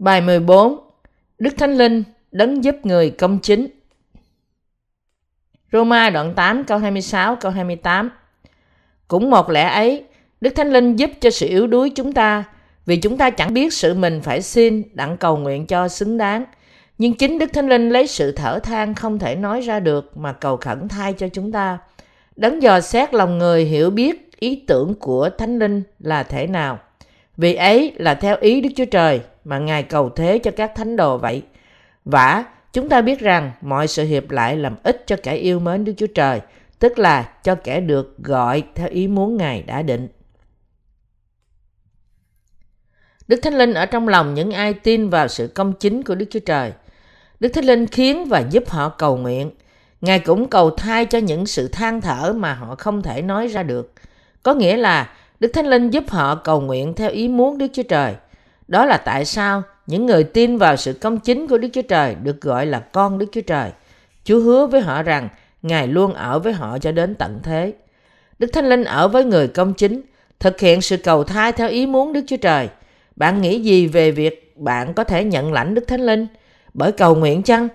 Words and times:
Bài 0.00 0.20
14 0.20 0.78
Đức 1.38 1.54
Thánh 1.58 1.74
Linh 1.76 2.02
đấng 2.32 2.64
giúp 2.64 2.76
người 2.86 3.10
công 3.10 3.38
chính 3.38 3.66
Roma 5.72 6.10
đoạn 6.10 6.34
8 6.34 6.64
câu 6.64 6.78
26 6.78 7.36
câu 7.36 7.52
28 7.52 8.10
Cũng 9.08 9.30
một 9.30 9.50
lẽ 9.50 9.68
ấy, 9.68 10.04
Đức 10.40 10.50
Thánh 10.50 10.72
Linh 10.72 10.96
giúp 10.96 11.10
cho 11.20 11.30
sự 11.30 11.48
yếu 11.48 11.66
đuối 11.66 11.90
chúng 11.90 12.12
ta 12.12 12.44
vì 12.86 12.96
chúng 12.96 13.16
ta 13.16 13.30
chẳng 13.30 13.54
biết 13.54 13.72
sự 13.72 13.94
mình 13.94 14.20
phải 14.20 14.42
xin 14.42 14.82
đặng 14.92 15.16
cầu 15.16 15.36
nguyện 15.36 15.66
cho 15.66 15.88
xứng 15.88 16.18
đáng. 16.18 16.44
Nhưng 16.98 17.14
chính 17.14 17.38
Đức 17.38 17.52
Thánh 17.52 17.68
Linh 17.68 17.90
lấy 17.90 18.06
sự 18.06 18.32
thở 18.32 18.58
than 18.58 18.94
không 18.94 19.18
thể 19.18 19.34
nói 19.34 19.60
ra 19.60 19.80
được 19.80 20.16
mà 20.16 20.32
cầu 20.32 20.56
khẩn 20.56 20.88
thay 20.88 21.12
cho 21.12 21.28
chúng 21.28 21.52
ta. 21.52 21.78
Đấng 22.36 22.62
dò 22.62 22.80
xét 22.80 23.14
lòng 23.14 23.38
người 23.38 23.64
hiểu 23.64 23.90
biết 23.90 24.40
ý 24.40 24.64
tưởng 24.66 24.94
của 24.94 25.30
Thánh 25.38 25.58
Linh 25.58 25.82
là 25.98 26.22
thế 26.22 26.46
nào. 26.46 26.78
Vì 27.36 27.54
ấy 27.54 27.92
là 27.96 28.14
theo 28.14 28.36
ý 28.40 28.60
Đức 28.60 28.70
Chúa 28.76 28.84
Trời 28.84 29.20
mà 29.50 29.58
Ngài 29.58 29.82
cầu 29.82 30.10
thế 30.10 30.38
cho 30.38 30.50
các 30.50 30.72
thánh 30.74 30.96
đồ 30.96 31.18
vậy. 31.18 31.42
Vả, 32.04 32.44
chúng 32.72 32.88
ta 32.88 33.00
biết 33.00 33.20
rằng 33.20 33.52
mọi 33.60 33.88
sự 33.88 34.04
hiệp 34.04 34.30
lại 34.30 34.56
làm 34.56 34.76
ích 34.82 35.04
cho 35.06 35.16
kẻ 35.22 35.34
yêu 35.34 35.60
mến 35.60 35.84
Đức 35.84 35.92
Chúa 35.96 36.06
Trời, 36.06 36.40
tức 36.78 36.98
là 36.98 37.22
cho 37.22 37.54
kẻ 37.54 37.80
được 37.80 38.18
gọi 38.18 38.62
theo 38.74 38.88
ý 38.88 39.08
muốn 39.08 39.36
Ngài 39.36 39.62
đã 39.62 39.82
định. 39.82 40.08
Đức 43.28 43.40
Thánh 43.42 43.58
Linh 43.58 43.74
ở 43.74 43.86
trong 43.86 44.08
lòng 44.08 44.34
những 44.34 44.50
ai 44.50 44.74
tin 44.74 45.10
vào 45.10 45.28
sự 45.28 45.46
công 45.46 45.72
chính 45.72 46.02
của 46.02 46.14
Đức 46.14 46.26
Chúa 46.30 46.40
Trời. 46.46 46.72
Đức 47.40 47.48
Thánh 47.48 47.64
Linh 47.64 47.86
khiến 47.86 48.24
và 48.24 48.40
giúp 48.50 48.68
họ 48.68 48.88
cầu 48.88 49.16
nguyện. 49.16 49.50
Ngài 50.00 50.18
cũng 50.18 50.48
cầu 50.48 50.70
thai 50.70 51.04
cho 51.06 51.18
những 51.18 51.46
sự 51.46 51.68
than 51.68 52.00
thở 52.00 52.32
mà 52.36 52.54
họ 52.54 52.74
không 52.74 53.02
thể 53.02 53.22
nói 53.22 53.46
ra 53.48 53.62
được. 53.62 53.92
Có 54.42 54.54
nghĩa 54.54 54.76
là 54.76 55.12
Đức 55.40 55.50
Thánh 55.54 55.66
Linh 55.66 55.90
giúp 55.90 56.04
họ 56.08 56.34
cầu 56.34 56.60
nguyện 56.60 56.94
theo 56.94 57.10
ý 57.10 57.28
muốn 57.28 57.58
Đức 57.58 57.66
Chúa 57.72 57.82
Trời. 57.82 58.14
Đó 58.70 58.86
là 58.86 58.96
tại 58.96 59.24
sao 59.24 59.62
những 59.86 60.06
người 60.06 60.24
tin 60.24 60.58
vào 60.58 60.76
sự 60.76 60.92
công 60.92 61.18
chính 61.18 61.48
của 61.48 61.58
Đức 61.58 61.68
Chúa 61.72 61.82
Trời 61.82 62.14
được 62.22 62.40
gọi 62.40 62.66
là 62.66 62.80
con 62.80 63.18
Đức 63.18 63.26
Chúa 63.32 63.40
Trời. 63.40 63.70
Chúa 64.24 64.40
hứa 64.40 64.66
với 64.66 64.80
họ 64.80 65.02
rằng 65.02 65.28
Ngài 65.62 65.86
luôn 65.86 66.14
ở 66.14 66.38
với 66.38 66.52
họ 66.52 66.78
cho 66.78 66.92
đến 66.92 67.14
tận 67.14 67.38
thế. 67.42 67.72
Đức 68.38 68.46
Thánh 68.52 68.68
Linh 68.68 68.84
ở 68.84 69.08
với 69.08 69.24
người 69.24 69.48
công 69.48 69.74
chính, 69.74 70.02
thực 70.40 70.60
hiện 70.60 70.80
sự 70.80 70.96
cầu 70.96 71.24
thai 71.24 71.52
theo 71.52 71.68
ý 71.68 71.86
muốn 71.86 72.12
Đức 72.12 72.20
Chúa 72.26 72.36
Trời. 72.36 72.68
Bạn 73.16 73.42
nghĩ 73.42 73.60
gì 73.60 73.86
về 73.86 74.10
việc 74.10 74.54
bạn 74.56 74.94
có 74.94 75.04
thể 75.04 75.24
nhận 75.24 75.52
lãnh 75.52 75.74
Đức 75.74 75.84
Thánh 75.86 76.00
Linh? 76.00 76.26
Bởi 76.74 76.92
cầu 76.92 77.14
nguyện 77.14 77.42
chăng? 77.42 77.68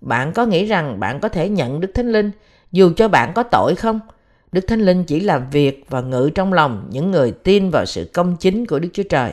Bạn 0.00 0.32
có 0.32 0.46
nghĩ 0.46 0.64
rằng 0.64 1.00
bạn 1.00 1.20
có 1.20 1.28
thể 1.28 1.48
nhận 1.48 1.80
Đức 1.80 1.90
Thánh 1.94 2.12
Linh 2.12 2.30
dù 2.72 2.92
cho 2.96 3.08
bạn 3.08 3.32
có 3.34 3.42
tội 3.42 3.74
không? 3.74 4.00
Đức 4.52 4.60
Thánh 4.60 4.80
Linh 4.80 5.04
chỉ 5.04 5.20
làm 5.20 5.50
việc 5.50 5.84
và 5.88 6.00
ngự 6.00 6.30
trong 6.34 6.52
lòng 6.52 6.88
những 6.90 7.10
người 7.10 7.32
tin 7.32 7.70
vào 7.70 7.86
sự 7.86 8.10
công 8.14 8.36
chính 8.36 8.66
của 8.66 8.78
Đức 8.78 8.88
Chúa 8.92 9.02
Trời. 9.02 9.32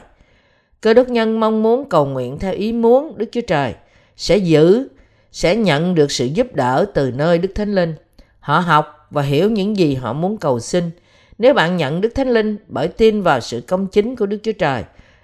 Cơ 0.82 0.94
đốc 0.94 1.10
nhân 1.10 1.40
mong 1.40 1.64
muốn 1.64 1.90
cầu 1.90 2.06
nguyện 2.06 2.40
theo 2.40 2.54
ý 2.54 2.74
muốn 2.74 3.18
Đức 3.18 3.30
Chúa 3.32 3.42
Trời 3.42 3.74
sẽ 4.18 4.38
giữ, 4.38 4.88
sẽ 5.32 5.56
nhận 5.56 5.96
được 5.96 6.12
sự 6.12 6.26
giúp 6.26 6.48
đỡ 6.54 6.86
từ 6.94 7.12
nơi 7.12 7.38
Đức 7.38 7.52
Thánh 7.56 7.76
Linh. 7.76 7.96
Họ 8.40 8.60
học 8.60 9.08
và 9.12 9.22
hiểu 9.22 9.50
những 9.50 9.78
gì 9.78 9.96
họ 9.96 10.14
muốn 10.14 10.38
cầu 10.38 10.60
xin. 10.60 10.92
Nếu 11.38 11.54
bạn 11.54 11.78
nhận 11.78 12.02
Đức 12.02 12.10
Thánh 12.16 12.30
Linh 12.30 12.58
bởi 12.68 12.88
tin 12.88 13.22
vào 13.22 13.40
sự 13.40 13.62
công 13.62 13.88
chính 13.88 14.16
của 14.16 14.26
Đức 14.26 14.38
Chúa 14.44 14.52
Trời, 14.52 14.84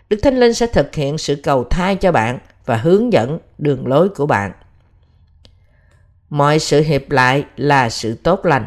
Đức 0.10 0.18
Thánh 0.24 0.40
Linh 0.40 0.54
sẽ 0.54 0.68
thực 0.68 0.96
hiện 0.96 1.18
sự 1.18 1.36
cầu 1.36 1.64
thai 1.64 1.96
cho 1.96 2.12
bạn 2.12 2.40
và 2.66 2.78
hướng 2.78 3.14
dẫn 3.14 3.40
đường 3.58 3.88
lối 3.88 4.10
của 4.10 4.26
bạn. 4.26 4.52
Mọi 6.30 6.60
sự 6.60 6.82
hiệp 6.82 7.12
lại 7.12 7.46
là 7.58 7.90
sự 7.90 8.16
tốt 8.24 8.46
lành. 8.46 8.66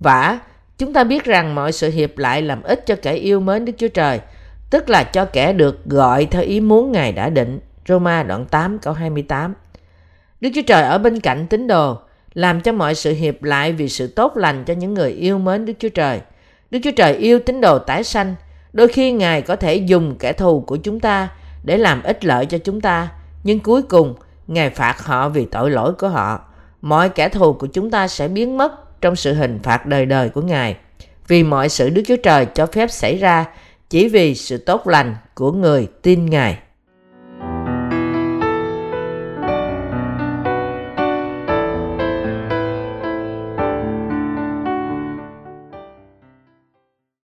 Vả, 0.00 0.38
chúng 0.78 0.92
ta 0.92 1.04
biết 1.04 1.24
rằng 1.24 1.54
mọi 1.54 1.72
sự 1.72 1.90
hiệp 1.90 2.18
lại 2.18 2.42
làm 2.42 2.62
ích 2.62 2.86
cho 2.86 2.96
kẻ 3.02 3.12
yêu 3.12 3.40
mến 3.40 3.64
Đức 3.64 3.72
Chúa 3.78 3.88
Trời, 3.88 4.20
tức 4.76 4.90
là 4.90 5.04
cho 5.04 5.24
kẻ 5.24 5.52
được 5.52 5.84
gọi 5.84 6.26
theo 6.30 6.42
ý 6.42 6.60
muốn 6.60 6.92
Ngài 6.92 7.12
đã 7.12 7.30
định. 7.30 7.60
Roma 7.88 8.22
đoạn 8.22 8.44
8 8.44 8.78
câu 8.78 8.94
28 8.94 9.54
Đức 10.40 10.50
Chúa 10.54 10.62
Trời 10.66 10.82
ở 10.82 10.98
bên 10.98 11.20
cạnh 11.20 11.46
tín 11.46 11.66
đồ, 11.66 11.98
làm 12.34 12.60
cho 12.60 12.72
mọi 12.72 12.94
sự 12.94 13.12
hiệp 13.12 13.42
lại 13.42 13.72
vì 13.72 13.88
sự 13.88 14.06
tốt 14.06 14.36
lành 14.36 14.64
cho 14.64 14.74
những 14.74 14.94
người 14.94 15.10
yêu 15.10 15.38
mến 15.38 15.64
Đức 15.64 15.72
Chúa 15.78 15.88
Trời. 15.88 16.20
Đức 16.70 16.78
Chúa 16.84 16.90
Trời 16.96 17.14
yêu 17.14 17.38
tín 17.38 17.60
đồ 17.60 17.78
tái 17.78 18.04
sanh, 18.04 18.34
đôi 18.72 18.88
khi 18.88 19.12
Ngài 19.12 19.42
có 19.42 19.56
thể 19.56 19.74
dùng 19.74 20.16
kẻ 20.18 20.32
thù 20.32 20.60
của 20.60 20.76
chúng 20.76 21.00
ta 21.00 21.28
để 21.64 21.76
làm 21.76 22.02
ích 22.02 22.24
lợi 22.24 22.46
cho 22.46 22.58
chúng 22.58 22.80
ta, 22.80 23.08
nhưng 23.44 23.60
cuối 23.60 23.82
cùng 23.82 24.14
Ngài 24.46 24.70
phạt 24.70 25.04
họ 25.04 25.28
vì 25.28 25.44
tội 25.44 25.70
lỗi 25.70 25.92
của 25.92 26.08
họ. 26.08 26.40
Mọi 26.82 27.08
kẻ 27.08 27.28
thù 27.28 27.52
của 27.52 27.66
chúng 27.66 27.90
ta 27.90 28.08
sẽ 28.08 28.28
biến 28.28 28.58
mất 28.58 29.00
trong 29.00 29.16
sự 29.16 29.34
hình 29.34 29.58
phạt 29.62 29.86
đời 29.86 30.06
đời 30.06 30.28
của 30.28 30.42
Ngài. 30.42 30.76
Vì 31.28 31.42
mọi 31.42 31.68
sự 31.68 31.90
Đức 31.90 32.02
Chúa 32.06 32.16
Trời 32.16 32.46
cho 32.46 32.66
phép 32.66 32.90
xảy 32.90 33.16
ra 33.16 33.46
chỉ 33.90 34.08
vì 34.08 34.34
sự 34.34 34.58
tốt 34.58 34.86
lành 34.86 35.16
của 35.34 35.52
người 35.52 35.88
tin 36.02 36.26
Ngài. 36.26 36.58